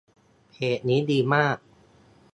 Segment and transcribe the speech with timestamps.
[0.51, 1.57] เพจนี้ดีมาก